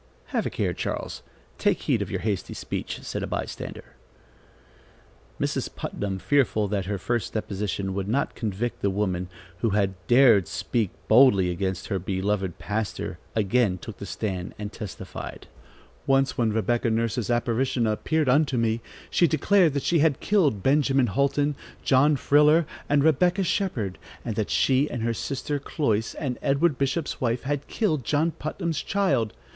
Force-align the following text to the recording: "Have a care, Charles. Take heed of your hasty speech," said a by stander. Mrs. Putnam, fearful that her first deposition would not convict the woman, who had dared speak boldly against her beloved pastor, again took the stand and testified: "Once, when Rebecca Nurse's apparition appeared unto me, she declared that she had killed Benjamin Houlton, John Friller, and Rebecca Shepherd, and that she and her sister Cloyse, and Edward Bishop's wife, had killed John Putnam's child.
"Have 0.33 0.47
a 0.47 0.49
care, 0.49 0.73
Charles. 0.73 1.21
Take 1.59 1.83
heed 1.83 2.01
of 2.01 2.09
your 2.09 2.21
hasty 2.21 2.55
speech," 2.55 3.03
said 3.03 3.21
a 3.21 3.27
by 3.27 3.45
stander. 3.45 3.93
Mrs. 5.39 5.69
Putnam, 5.75 6.17
fearful 6.17 6.67
that 6.69 6.85
her 6.87 6.97
first 6.97 7.33
deposition 7.33 7.93
would 7.93 8.07
not 8.07 8.33
convict 8.33 8.81
the 8.81 8.89
woman, 8.89 9.29
who 9.59 9.69
had 9.77 9.93
dared 10.07 10.47
speak 10.47 10.89
boldly 11.07 11.51
against 11.51 11.89
her 11.89 11.99
beloved 11.99 12.57
pastor, 12.57 13.19
again 13.35 13.77
took 13.77 13.97
the 13.97 14.07
stand 14.07 14.55
and 14.57 14.73
testified: 14.73 15.45
"Once, 16.07 16.35
when 16.35 16.51
Rebecca 16.51 16.89
Nurse's 16.89 17.29
apparition 17.29 17.85
appeared 17.85 18.27
unto 18.27 18.57
me, 18.57 18.81
she 19.11 19.27
declared 19.27 19.75
that 19.75 19.83
she 19.83 19.99
had 19.99 20.19
killed 20.19 20.63
Benjamin 20.63 21.09
Houlton, 21.09 21.53
John 21.83 22.15
Friller, 22.17 22.65
and 22.89 23.03
Rebecca 23.03 23.43
Shepherd, 23.43 23.99
and 24.25 24.35
that 24.35 24.49
she 24.49 24.89
and 24.89 25.03
her 25.03 25.13
sister 25.13 25.59
Cloyse, 25.59 26.15
and 26.15 26.39
Edward 26.41 26.79
Bishop's 26.79 27.21
wife, 27.21 27.43
had 27.43 27.67
killed 27.67 28.03
John 28.03 28.31
Putnam's 28.31 28.81
child. 28.81 29.33